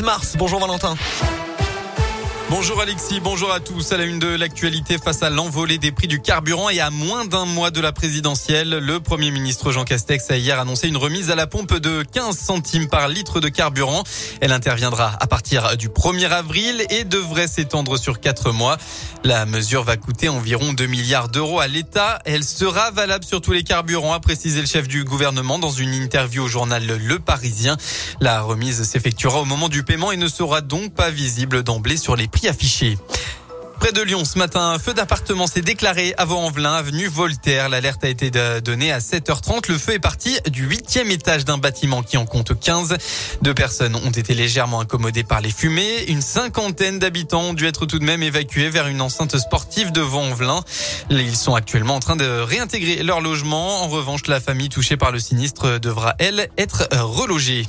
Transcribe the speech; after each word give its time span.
16 0.00 0.04
mars. 0.04 0.36
Bonjour 0.36 0.60
Valentin. 0.60 0.96
Bonjour 2.50 2.80
Alexis, 2.80 3.20
bonjour 3.20 3.52
à 3.52 3.60
tous. 3.60 3.92
À 3.92 3.96
la 3.96 4.02
une 4.02 4.18
de 4.18 4.26
l'actualité 4.26 4.98
face 4.98 5.22
à 5.22 5.30
l'envolée 5.30 5.78
des 5.78 5.92
prix 5.92 6.08
du 6.08 6.20
carburant 6.20 6.68
et 6.68 6.80
à 6.80 6.90
moins 6.90 7.24
d'un 7.24 7.44
mois 7.44 7.70
de 7.70 7.80
la 7.80 7.92
présidentielle, 7.92 8.70
le 8.70 8.98
Premier 8.98 9.30
ministre 9.30 9.70
Jean 9.70 9.84
Castex 9.84 10.32
a 10.32 10.36
hier 10.36 10.58
annoncé 10.58 10.88
une 10.88 10.96
remise 10.96 11.30
à 11.30 11.36
la 11.36 11.46
pompe 11.46 11.76
de 11.76 12.02
15 12.02 12.36
centimes 12.36 12.88
par 12.88 13.06
litre 13.06 13.38
de 13.38 13.48
carburant. 13.48 14.02
Elle 14.40 14.50
interviendra 14.50 15.16
à 15.20 15.28
partir 15.28 15.76
du 15.76 15.90
1er 15.90 16.28
avril 16.28 16.84
et 16.90 17.04
devrait 17.04 17.46
s'étendre 17.46 17.96
sur 17.96 18.18
quatre 18.18 18.50
mois. 18.50 18.78
La 19.22 19.46
mesure 19.46 19.84
va 19.84 19.96
coûter 19.96 20.28
environ 20.28 20.72
2 20.72 20.86
milliards 20.86 21.28
d'euros 21.28 21.60
à 21.60 21.68
l'État. 21.68 22.18
Elle 22.24 22.42
sera 22.42 22.90
valable 22.90 23.24
sur 23.24 23.40
tous 23.40 23.52
les 23.52 23.62
carburants, 23.62 24.12
a 24.12 24.18
précisé 24.18 24.60
le 24.60 24.66
chef 24.66 24.88
du 24.88 25.04
gouvernement 25.04 25.60
dans 25.60 25.70
une 25.70 25.94
interview 25.94 26.42
au 26.42 26.48
journal 26.48 26.84
Le 26.84 27.18
Parisien. 27.20 27.76
La 28.20 28.40
remise 28.42 28.82
s'effectuera 28.82 29.40
au 29.40 29.44
moment 29.44 29.68
du 29.68 29.84
paiement 29.84 30.10
et 30.10 30.16
ne 30.16 30.26
sera 30.26 30.62
donc 30.62 30.94
pas 30.94 31.10
visible 31.10 31.62
d'emblée 31.62 31.96
sur 31.96 32.16
les 32.16 32.26
prix 32.26 32.39
affiché. 32.48 32.98
Près 33.80 33.92
de 33.92 34.02
Lyon, 34.02 34.26
ce 34.26 34.38
matin, 34.38 34.60
un 34.60 34.78
feu 34.78 34.92
d'appartement 34.92 35.46
s'est 35.46 35.62
déclaré 35.62 36.12
à 36.18 36.26
Vaux-en-Velin, 36.26 36.74
avenue 36.74 37.08
Voltaire. 37.08 37.70
L'alerte 37.70 38.04
a 38.04 38.08
été 38.08 38.30
donnée 38.60 38.92
à 38.92 38.98
7h30. 38.98 39.70
Le 39.70 39.78
feu 39.78 39.94
est 39.94 39.98
parti 39.98 40.38
du 40.50 40.66
huitième 40.66 41.10
étage 41.10 41.46
d'un 41.46 41.56
bâtiment 41.56 42.02
qui 42.02 42.18
en 42.18 42.26
compte 42.26 42.60
15. 42.60 42.98
Deux 43.40 43.54
personnes 43.54 43.96
ont 43.96 44.10
été 44.10 44.34
légèrement 44.34 44.80
incommodées 44.80 45.24
par 45.24 45.40
les 45.40 45.50
fumées. 45.50 46.04
Une 46.08 46.20
cinquantaine 46.20 46.98
d'habitants 46.98 47.40
ont 47.40 47.54
dû 47.54 47.66
être 47.66 47.86
tout 47.86 47.98
de 47.98 48.04
même 48.04 48.22
évacués 48.22 48.68
vers 48.68 48.86
une 48.86 49.00
enceinte 49.00 49.38
sportive 49.38 49.92
de 49.92 50.02
Vaux-en-Velin. 50.02 50.60
Ils 51.08 51.34
sont 51.34 51.54
actuellement 51.54 51.94
en 51.94 52.00
train 52.00 52.16
de 52.16 52.28
réintégrer 52.28 53.02
leur 53.02 53.22
logement. 53.22 53.82
En 53.82 53.88
revanche, 53.88 54.26
la 54.26 54.40
famille 54.40 54.68
touchée 54.68 54.98
par 54.98 55.10
le 55.10 55.18
sinistre 55.18 55.78
devra, 55.78 56.16
elle, 56.18 56.50
être 56.58 56.86
relogée. 56.92 57.66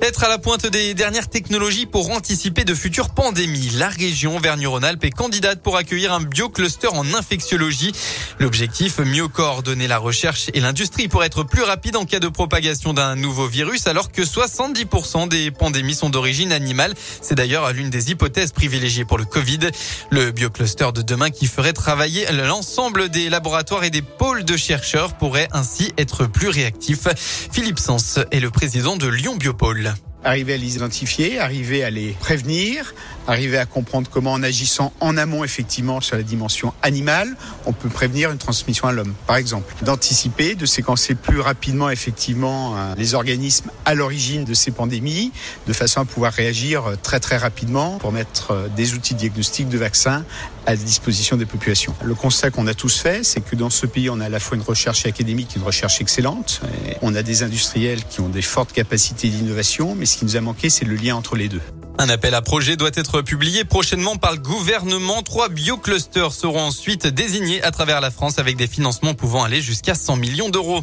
Être 0.00 0.22
à 0.22 0.28
la 0.28 0.38
pointe 0.38 0.64
des 0.64 0.94
dernières 0.94 1.28
technologies 1.28 1.84
pour 1.84 2.10
anticiper 2.10 2.64
de 2.64 2.72
futures 2.72 3.10
pandémies. 3.10 3.70
La 3.74 3.88
région 3.88 4.36
Auvergne-Rhône-Alpes 4.36 5.04
est 5.04 5.10
candidate 5.10 5.60
pour 5.60 5.76
accueillir 5.76 6.12
un 6.12 6.20
biocluster 6.20 6.86
en 6.86 7.14
infectiologie. 7.14 7.92
L'objectif, 8.38 9.00
mieux 9.00 9.26
coordonner 9.26 9.88
la 9.88 9.98
recherche 9.98 10.50
et 10.54 10.60
l'industrie 10.60 11.08
pour 11.08 11.24
être 11.24 11.42
plus 11.42 11.62
rapide 11.62 11.96
en 11.96 12.04
cas 12.04 12.20
de 12.20 12.28
propagation 12.28 12.92
d'un 12.92 13.16
nouveau 13.16 13.48
virus 13.48 13.88
alors 13.88 14.12
que 14.12 14.22
70% 14.22 15.28
des 15.28 15.50
pandémies 15.50 15.96
sont 15.96 16.10
d'origine 16.10 16.52
animale. 16.52 16.94
C'est 17.20 17.34
d'ailleurs 17.34 17.72
l'une 17.72 17.90
des 17.90 18.12
hypothèses 18.12 18.52
privilégiées 18.52 19.04
pour 19.04 19.18
le 19.18 19.24
Covid. 19.24 19.70
Le 20.10 20.30
biocluster 20.30 20.92
de 20.94 21.02
demain 21.02 21.30
qui 21.30 21.48
ferait 21.48 21.72
travailler 21.72 22.24
l'ensemble 22.30 23.08
des 23.08 23.28
laboratoires 23.30 23.82
et 23.82 23.90
des 23.90 24.02
pôles 24.02 24.44
de 24.44 24.56
chercheurs 24.56 25.14
pourrait 25.14 25.48
ainsi 25.50 25.92
être 25.98 26.26
plus 26.26 26.48
réactif. 26.48 27.08
Philippe 27.50 27.80
Sens 27.80 28.20
est 28.30 28.40
le 28.40 28.50
président 28.50 28.96
de 28.96 29.08
Lyon 29.08 29.34
Biopôle 29.34 29.87
arriver 30.24 30.54
à 30.54 30.56
les 30.56 30.76
identifier, 30.76 31.38
arriver 31.38 31.84
à 31.84 31.90
les 31.90 32.12
prévenir, 32.12 32.94
arriver 33.26 33.58
à 33.58 33.66
comprendre 33.66 34.10
comment 34.10 34.32
en 34.32 34.42
agissant 34.42 34.92
en 35.00 35.16
amont 35.16 35.44
effectivement 35.44 36.00
sur 36.00 36.16
la 36.16 36.22
dimension 36.22 36.72
animale, 36.82 37.36
on 37.66 37.72
peut 37.72 37.88
prévenir 37.88 38.30
une 38.30 38.38
transmission 38.38 38.88
à 38.88 38.92
l'homme, 38.92 39.14
par 39.26 39.36
exemple. 39.36 39.72
D'anticiper, 39.82 40.54
de 40.54 40.66
séquencer 40.66 41.14
plus 41.14 41.40
rapidement 41.40 41.90
effectivement 41.90 42.76
euh, 42.76 42.94
les 42.96 43.14
organismes 43.14 43.70
à 43.84 43.94
l'origine 43.94 44.44
de 44.44 44.54
ces 44.54 44.70
pandémies, 44.70 45.32
de 45.66 45.72
façon 45.72 46.00
à 46.00 46.04
pouvoir 46.04 46.32
réagir 46.32 46.86
euh, 46.86 46.96
très 47.00 47.20
très 47.20 47.36
rapidement 47.36 47.98
pour 47.98 48.12
mettre 48.12 48.52
euh, 48.52 48.68
des 48.74 48.94
outils 48.94 49.14
de 49.14 49.20
diagnostic 49.20 49.68
de 49.68 49.78
vaccins 49.78 50.24
à 50.66 50.76
disposition 50.76 51.36
des 51.36 51.46
populations. 51.46 51.94
Le 52.02 52.14
constat 52.14 52.50
qu'on 52.50 52.66
a 52.66 52.74
tous 52.74 52.98
fait, 52.98 53.24
c'est 53.24 53.40
que 53.40 53.56
dans 53.56 53.70
ce 53.70 53.86
pays, 53.86 54.10
on 54.10 54.20
a 54.20 54.26
à 54.26 54.28
la 54.28 54.38
fois 54.38 54.56
une 54.56 54.62
recherche 54.62 55.06
académique, 55.06 55.56
une 55.56 55.62
recherche 55.62 56.02
excellente, 56.02 56.60
on 57.00 57.14
a 57.14 57.22
des 57.22 57.42
industriels 57.42 58.04
qui 58.04 58.20
ont 58.20 58.28
des 58.28 58.42
fortes 58.42 58.72
capacités 58.72 59.28
d'innovation, 59.28 59.94
mais 59.94 60.04
ce 60.08 60.18
qui 60.18 60.24
nous 60.24 60.36
a 60.36 60.40
manqué, 60.40 60.70
c'est 60.70 60.84
le 60.84 60.96
lien 60.96 61.14
entre 61.14 61.36
les 61.36 61.48
deux. 61.48 61.60
Un 61.98 62.08
appel 62.08 62.34
à 62.34 62.42
projet 62.42 62.76
doit 62.76 62.90
être 62.94 63.22
publié 63.22 63.64
prochainement 63.64 64.16
par 64.16 64.32
le 64.32 64.38
gouvernement. 64.38 65.22
Trois 65.22 65.48
bioclusters 65.48 66.32
seront 66.32 66.62
ensuite 66.62 67.06
désignés 67.08 67.62
à 67.62 67.72
travers 67.72 68.00
la 68.00 68.10
France 68.10 68.38
avec 68.38 68.56
des 68.56 68.68
financements 68.68 69.14
pouvant 69.14 69.42
aller 69.42 69.60
jusqu'à 69.60 69.94
100 69.94 70.16
millions 70.16 70.48
d'euros. 70.48 70.82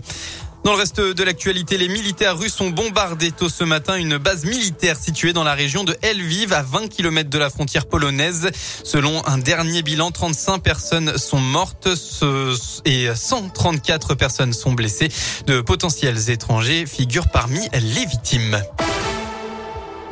Dans 0.65 0.71
le 0.71 0.77
reste 0.77 0.99
de 0.99 1.23
l'actualité, 1.23 1.77
les 1.77 1.87
militaires 1.87 2.37
russes 2.37 2.59
ont 2.59 2.71
bombardé 2.71 3.31
tôt 3.31 3.49
ce 3.49 3.63
matin 3.63 3.95
une 3.95 4.17
base 4.17 4.45
militaire 4.45 4.97
située 4.97 5.31
dans 5.31 5.43
la 5.43 5.53
région 5.53 5.83
de 5.83 5.95
Lviv, 6.03 6.53
à 6.53 6.63
20 6.63 6.87
km 6.87 7.29
de 7.29 7.37
la 7.37 7.51
frontière 7.51 7.85
polonaise. 7.85 8.49
Selon 8.83 9.25
un 9.27 9.37
dernier 9.37 9.83
bilan, 9.83 10.09
35 10.09 10.59
personnes 10.59 11.17
sont 11.17 11.39
mortes 11.39 11.87
et 12.83 13.07
134 13.13 14.15
personnes 14.15 14.53
sont 14.53 14.73
blessées. 14.73 15.09
De 15.45 15.61
potentiels 15.61 16.31
étrangers 16.31 16.85
figurent 16.87 17.29
parmi 17.29 17.61
les 17.71 18.05
victimes. 18.05 18.59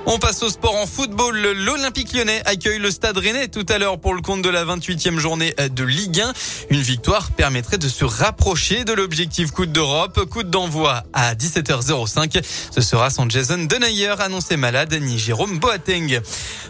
On 0.06 0.20
passe 0.20 0.44
au 0.44 0.50
sport 0.50 0.76
en 0.76 0.86
football. 0.86 1.38
L'Olympique 1.38 2.14
lyonnais 2.14 2.42
accueille 2.46 2.78
le 2.78 2.92
Stade 2.92 3.18
rennais 3.18 3.48
tout 3.48 3.66
à 3.70 3.78
l'heure 3.78 4.00
pour 4.00 4.14
le 4.14 4.22
compte 4.22 4.42
de 4.42 4.50
la 4.50 4.66
28e 4.66 5.18
journée 5.18 5.56
de 5.72 5.84
Ligue 5.84 6.20
1. 6.20 6.34
Une 6.72 6.82
victoire 6.82 7.32
permettrait 7.32 7.78
de 7.78 7.88
se 7.88 8.04
rapprocher 8.04 8.84
de 8.84 8.92
l'objectif 8.92 9.52
Coupe 9.52 9.72
d'Europe. 9.72 10.26
Coup 10.30 10.44
d'envoi 10.44 11.04
à 11.14 11.36
17h05. 11.36 12.44
Ce 12.72 12.82
sera 12.82 13.10
sans 13.10 13.30
Jason 13.30 13.60
Denayer, 13.60 14.16
annoncé 14.20 14.58
malade, 14.58 14.94
ni 15.02 15.18
Jérôme 15.18 15.58
Boateng. 15.60 16.20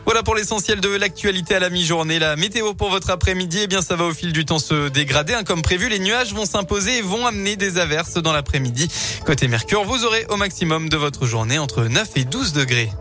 Voilà 0.05 0.21
pour 0.21 0.35
l'essentiel 0.35 0.79
de 0.79 0.89
l'actualité 0.89 1.55
à 1.55 1.59
la 1.59 1.71
mi-journée. 1.71 2.19
La 2.19 2.35
météo 2.35 2.75
pour 2.75 2.91
votre 2.91 3.09
après-midi, 3.09 3.61
eh 3.63 3.67
bien, 3.67 3.81
ça 3.81 3.95
va 3.95 4.05
au 4.05 4.13
fil 4.13 4.31
du 4.31 4.45
temps 4.45 4.59
se 4.59 4.89
dégrader. 4.89 5.33
Hein. 5.33 5.43
Comme 5.43 5.63
prévu, 5.63 5.89
les 5.89 5.99
nuages 5.99 6.33
vont 6.33 6.45
s'imposer 6.45 6.99
et 6.99 7.01
vont 7.01 7.25
amener 7.25 7.55
des 7.55 7.79
averses 7.79 8.13
dans 8.13 8.33
l'après-midi. 8.33 8.89
Côté 9.25 9.47
Mercure, 9.47 9.85
vous 9.85 10.05
aurez 10.05 10.27
au 10.29 10.35
maximum 10.35 10.87
de 10.87 10.97
votre 10.97 11.25
journée 11.25 11.57
entre 11.57 11.85
9 11.85 12.09
et 12.15 12.25
12 12.25 12.53
degrés. 12.53 12.91